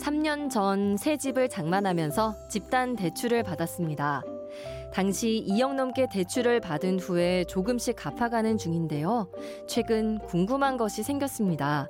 3년 0.00 0.48
전 0.50 0.96
새 0.96 1.16
집을 1.16 1.48
장만하면서 1.48 2.48
집단 2.48 2.96
대출을 2.96 3.42
받았습니다. 3.42 4.22
당시 4.92 5.44
2억 5.48 5.74
넘게 5.74 6.08
대출을 6.10 6.60
받은 6.60 6.98
후에 6.98 7.44
조금씩 7.44 7.96
갚아가는 7.96 8.56
중인데요. 8.56 9.30
최근 9.68 10.18
궁금한 10.20 10.76
것이 10.76 11.02
생겼습니다. 11.02 11.88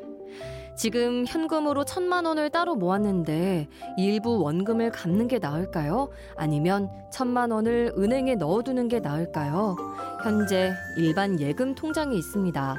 지금 0.76 1.24
현금으로 1.26 1.84
천만 1.84 2.24
원을 2.24 2.50
따로 2.50 2.74
모았는데 2.74 3.68
일부 3.96 4.42
원금을 4.42 4.90
갚는 4.90 5.28
게 5.28 5.38
나을까요? 5.38 6.08
아니면 6.36 6.90
천만 7.12 7.50
원을 7.50 7.92
은행에 7.96 8.34
넣어두는 8.36 8.88
게 8.88 9.00
나을까요? 9.00 9.76
현재 10.24 10.72
일반 10.96 11.38
예금 11.40 11.74
통장이 11.74 12.16
있습니다. 12.16 12.76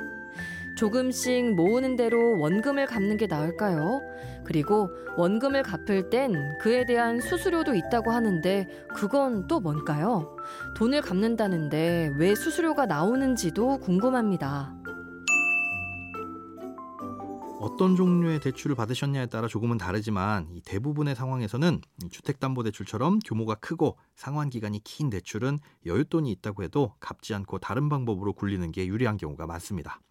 조금씩 0.77 1.55
모으는 1.55 1.95
대로 1.95 2.39
원금을 2.39 2.85
갚는 2.85 3.17
게 3.17 3.27
나을까요? 3.27 4.01
그리고 4.45 4.89
원금을 5.17 5.63
갚을 5.63 6.09
땐 6.09 6.33
그에 6.59 6.85
대한 6.85 7.19
수수료도 7.19 7.75
있다고 7.75 8.11
하는데 8.11 8.67
그건 8.95 9.47
또 9.47 9.59
뭔가요? 9.59 10.35
돈을 10.77 11.01
갚는다는데 11.01 12.13
왜 12.17 12.35
수수료가 12.35 12.85
나오는지도 12.85 13.79
궁금합니다. 13.79 14.73
어떤 17.61 17.95
종류의 17.95 18.39
대출을 18.39 18.75
받으셨냐에 18.75 19.27
따라 19.27 19.47
조금은 19.47 19.77
다르지만 19.77 20.47
대부분의 20.65 21.13
상황에서는 21.13 21.81
주택담보대출처럼 22.09 23.19
규모가 23.19 23.53
크고 23.53 23.99
상환 24.15 24.49
기간이 24.49 24.83
긴 24.83 25.11
대출은 25.11 25.59
여윳돈이 25.85 26.27
있다고 26.29 26.63
해도 26.63 26.95
갚지 26.99 27.35
않고 27.35 27.59
다른 27.59 27.87
방법으로 27.87 28.33
굴리는 28.33 28.71
게 28.71 28.87
유리한 28.87 29.17
경우가 29.17 29.45
많습니다. 29.45 30.01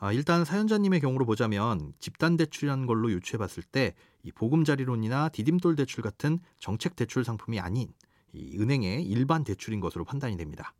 아, 0.00 0.12
일단 0.12 0.44
사연자님의 0.44 1.00
경우로 1.00 1.26
보자면 1.26 1.92
집단 1.98 2.36
대출이라는 2.36 2.86
걸로 2.86 3.10
유추해 3.10 3.38
봤을 3.38 3.62
때 3.62 3.94
이 4.22 4.32
보금자리론이나 4.32 5.30
디딤돌 5.30 5.76
대출 5.76 6.02
같은 6.02 6.38
정책 6.58 6.96
대출 6.96 7.24
상품이 7.24 7.60
아닌 7.60 7.92
이 8.32 8.58
은행의 8.58 9.04
일반 9.04 9.44
대출인 9.44 9.80
것으로 9.80 10.04
판단이 10.04 10.36
됩니다. 10.36 10.74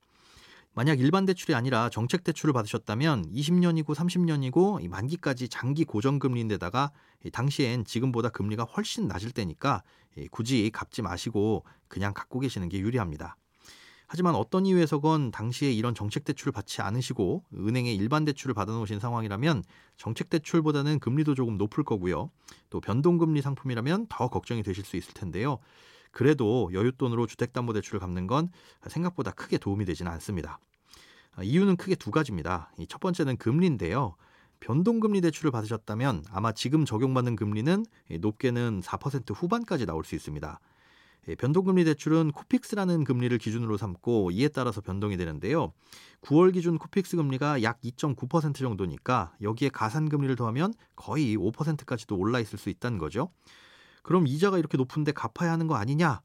만약 0.74 1.00
일반 1.00 1.24
대출이 1.24 1.54
아니라 1.54 1.88
정책 1.88 2.24
대출을 2.24 2.52
받으셨다면 2.52 3.32
20년이고 3.32 3.86
30년이고 3.86 4.86
만기까지 4.86 5.48
장기 5.48 5.84
고정금리인데다가 5.84 6.92
당시엔 7.32 7.84
지금보다 7.84 8.28
금리가 8.28 8.64
훨씬 8.64 9.08
낮을 9.08 9.30
때니까 9.30 9.82
굳이 10.30 10.70
갚지 10.72 11.02
마시고 11.02 11.64
그냥 11.88 12.12
갖고 12.12 12.38
계시는 12.38 12.68
게 12.68 12.78
유리합니다. 12.80 13.36
하지만 14.10 14.34
어떤 14.34 14.64
이유에서건 14.64 15.30
당시에 15.30 15.70
이런 15.70 15.94
정책 15.94 16.24
대출을 16.24 16.50
받지 16.50 16.80
않으시고 16.80 17.44
은행에 17.54 17.92
일반 17.92 18.24
대출을 18.24 18.54
받아놓으신 18.54 19.00
상황이라면 19.00 19.62
정책 19.98 20.30
대출보다는 20.30 20.98
금리도 20.98 21.34
조금 21.34 21.58
높을 21.58 21.84
거고요. 21.84 22.30
또 22.70 22.80
변동금리 22.80 23.42
상품이라면 23.42 24.06
더 24.08 24.28
걱정이 24.28 24.62
되실 24.62 24.82
수 24.82 24.96
있을 24.96 25.12
텐데요. 25.12 25.58
그래도 26.10 26.70
여윳돈으로 26.72 27.28
주택담보대출을 27.28 28.00
갚는 28.00 28.26
건 28.26 28.48
생각보다 28.86 29.30
크게 29.30 29.58
도움이 29.58 29.84
되지는 29.84 30.10
않습니다. 30.12 30.58
이유는 31.42 31.76
크게 31.76 31.94
두 31.94 32.10
가지입니다. 32.10 32.72
첫 32.88 33.00
번째는 33.00 33.36
금리인데요. 33.36 34.14
변동금리 34.60 35.20
대출을 35.20 35.50
받으셨다면 35.50 36.24
아마 36.30 36.52
지금 36.52 36.86
적용받는 36.86 37.36
금리는 37.36 37.84
높게는 38.20 38.80
4% 38.80 39.34
후반까지 39.36 39.84
나올 39.84 40.02
수 40.04 40.14
있습니다. 40.14 40.58
예, 41.28 41.34
변동금리 41.34 41.84
대출은 41.84 42.32
코픽스라는 42.32 43.04
금리를 43.04 43.36
기준으로 43.38 43.76
삼고 43.76 44.30
이에 44.30 44.48
따라서 44.48 44.80
변동이 44.80 45.16
되는데요. 45.16 45.72
9월 46.22 46.52
기준 46.52 46.78
코픽스 46.78 47.16
금리가 47.16 47.62
약 47.62 47.80
2.9% 47.82 48.56
정도니까 48.56 49.34
여기에 49.42 49.70
가산 49.70 50.08
금리를 50.08 50.34
더하면 50.36 50.72
거의 50.96 51.36
5%까지도 51.36 52.16
올라 52.16 52.40
있을 52.40 52.58
수 52.58 52.70
있다는 52.70 52.98
거죠. 52.98 53.30
그럼 54.02 54.26
이자가 54.26 54.58
이렇게 54.58 54.78
높은데 54.78 55.12
갚아야 55.12 55.52
하는 55.52 55.66
거 55.66 55.74
아니냐? 55.74 56.22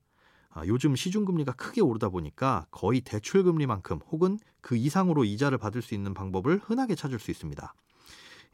아, 0.55 0.65
요즘 0.67 0.95
시중금리가 0.95 1.53
크게 1.53 1.81
오르다 1.81 2.09
보니까 2.09 2.67
거의 2.69 3.01
대출금리만큼 3.01 3.99
혹은 4.11 4.37
그 4.61 4.77
이상으로 4.77 5.25
이자를 5.25 5.57
받을 5.57 5.81
수 5.81 5.95
있는 5.95 6.13
방법을 6.13 6.61
흔하게 6.63 6.95
찾을 6.95 7.19
수 7.19 7.31
있습니다. 7.31 7.73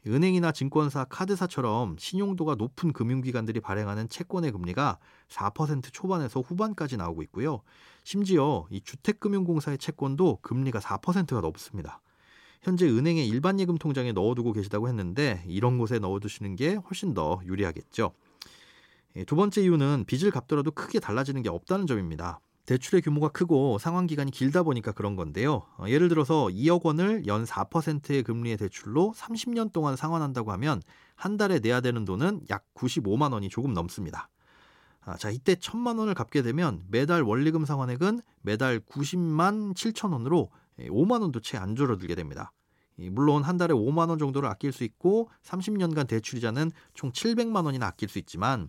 은행이나 0.06 0.52
증권사, 0.52 1.04
카드사처럼 1.04 1.96
신용도가 1.98 2.54
높은 2.54 2.92
금융기관들이 2.92 3.60
발행하는 3.60 4.08
채권의 4.08 4.52
금리가 4.52 4.98
4% 5.28 5.92
초반에서 5.92 6.40
후반까지 6.40 6.96
나오고 6.96 7.22
있고요. 7.24 7.60
심지어 8.04 8.66
이 8.70 8.80
주택금융공사의 8.80 9.78
채권도 9.78 10.38
금리가 10.42 10.78
4%가 10.78 11.40
넘습니다. 11.40 12.00
현재 12.62 12.86
은행의 12.86 13.26
일반 13.28 13.58
예금 13.60 13.78
통장에 13.78 14.12
넣어두고 14.12 14.52
계시다고 14.52 14.88
했는데 14.88 15.42
이런 15.46 15.78
곳에 15.78 15.98
넣어두시는 15.98 16.56
게 16.56 16.74
훨씬 16.74 17.14
더 17.14 17.40
유리하겠죠. 17.44 18.12
예, 19.16 19.24
두 19.24 19.34
번째 19.34 19.62
이유는 19.62 20.04
빚을 20.06 20.30
갚더라도 20.30 20.70
크게 20.70 21.00
달라지는 21.00 21.42
게 21.42 21.48
없다는 21.48 21.86
점입니다. 21.86 22.40
대출의 22.70 23.02
규모가 23.02 23.30
크고 23.30 23.78
상환 23.78 24.06
기간이 24.06 24.30
길다 24.30 24.62
보니까 24.62 24.92
그런 24.92 25.16
건데요. 25.16 25.64
어, 25.76 25.86
예를 25.88 26.08
들어서 26.08 26.46
2억 26.46 26.84
원을 26.84 27.26
연 27.26 27.44
4%의 27.44 28.22
금리의 28.22 28.58
대출로 28.58 29.12
30년 29.16 29.72
동안 29.72 29.96
상환한다고 29.96 30.52
하면 30.52 30.80
한 31.16 31.36
달에 31.36 31.58
내야 31.58 31.80
되는 31.80 32.04
돈은 32.04 32.42
약 32.48 32.64
95만 32.74 33.32
원이 33.32 33.48
조금 33.48 33.72
넘습니다. 33.72 34.28
아, 35.00 35.16
자, 35.16 35.30
이때 35.30 35.56
1000만 35.56 35.98
원을 35.98 36.14
갚게 36.14 36.42
되면 36.42 36.84
매달 36.88 37.22
원리금 37.22 37.64
상환액은 37.64 38.20
매달 38.42 38.78
90만 38.78 39.74
7천 39.74 40.12
원으로 40.12 40.50
5만 40.78 41.18
예, 41.18 41.22
원도 41.22 41.40
채 41.40 41.58
안 41.58 41.74
줄어들게 41.74 42.14
됩니다. 42.14 42.52
물론 42.94 43.42
한 43.42 43.56
달에 43.56 43.74
5만 43.74 44.10
원 44.10 44.18
정도를 44.18 44.48
아낄 44.48 44.70
수 44.70 44.84
있고 44.84 45.28
30년간 45.42 46.06
대출이자는 46.06 46.70
총 46.94 47.10
700만 47.10 47.64
원이나 47.64 47.88
아낄 47.88 48.08
수 48.08 48.20
있지만 48.20 48.68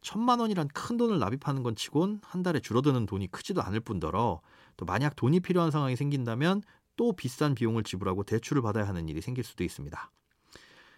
천만 0.00 0.40
원이란 0.40 0.68
큰 0.68 0.96
돈을 0.96 1.18
납입하는 1.18 1.62
건 1.62 1.74
치곤 1.74 2.20
한 2.24 2.42
달에 2.42 2.60
줄어드는 2.60 3.06
돈이 3.06 3.28
크지도 3.28 3.62
않을 3.62 3.80
뿐더러 3.80 4.40
또 4.76 4.84
만약 4.86 5.16
돈이 5.16 5.40
필요한 5.40 5.70
상황이 5.70 5.96
생긴다면 5.96 6.62
또 6.96 7.12
비싼 7.12 7.54
비용을 7.54 7.82
지불하고 7.82 8.24
대출을 8.24 8.62
받아야 8.62 8.86
하는 8.86 9.08
일이 9.08 9.20
생길 9.20 9.44
수도 9.44 9.64
있습니다. 9.64 10.10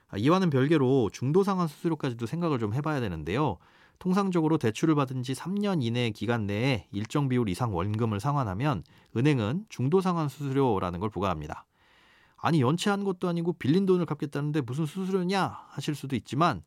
아, 0.09 0.17
이와는 0.17 0.51
별개로 0.51 1.11
중도 1.13 1.43
상환 1.43 1.69
수수료까지도 1.69 2.27
생각을 2.27 2.59
좀 2.59 2.75
해봐야 2.75 3.01
되는데요. 3.01 3.59
통상적으로 3.99 4.59
대출을 4.59 4.95
받은 4.95 5.23
지 5.23 5.33
3년 5.33 5.83
이내 5.83 6.11
기간 6.11 6.47
내에 6.47 6.89
일정 6.91 7.29
비율 7.29 7.49
이상 7.49 7.75
원금을 7.75 8.21
상환하면 8.21 8.85
은행은 9.17 9.67
중도 9.69 10.01
상환 10.01 10.29
수수료라는 10.29 11.01
걸 11.01 11.09
부과합니다. 11.09 11.67
아니 12.37 12.61
연체한 12.61 13.05
것도 13.05 13.29
아니고 13.29 13.53
빌린 13.55 13.87
돈을 13.87 14.05
갚겠다는데 14.05 14.63
무슨 14.63 14.85
수수료냐 14.87 15.67
하실 15.69 15.95
수도 15.95 16.17
있지만 16.17 16.63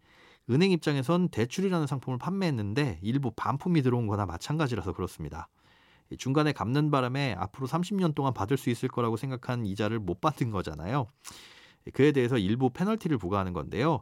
은행 0.49 0.71
입장에선 0.71 1.29
대출이라는 1.29 1.87
상품을 1.87 2.19
판매했는데 2.19 2.99
일부 3.01 3.31
반품이 3.35 3.81
들어온 3.81 4.07
거나 4.07 4.25
마찬가지라서 4.25 4.93
그렇습니다. 4.93 5.47
중간에 6.17 6.51
갚는 6.51 6.91
바람에 6.91 7.35
앞으로 7.37 7.67
30년 7.67 8.13
동안 8.13 8.33
받을 8.33 8.57
수 8.57 8.69
있을 8.69 8.89
거라고 8.89 9.17
생각한 9.17 9.65
이자를 9.65 9.99
못 9.99 10.21
받은 10.21 10.51
거잖아요. 10.51 11.07
그에 11.93 12.11
대해서 12.11 12.37
일부 12.37 12.69
페널티를 12.69 13.17
부과하는 13.17 13.53
건데요. 13.53 14.01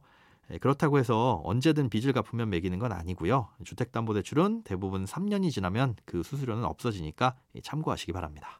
그렇다고 0.60 1.00
해서 1.00 1.42
언제든 1.46 1.90
빚을 1.90 2.12
갚으면 2.12 2.50
매기는 2.50 2.78
건 2.78 2.92
아니고요. 2.92 3.48
주택담보대출은 3.64 4.64
대부분 4.64 5.06
3년이 5.06 5.52
지나면 5.52 5.96
그 6.04 6.24
수수료는 6.24 6.66
없어지니까 6.66 7.36
참고하시기 7.64 8.12
바랍니다. 8.12 8.60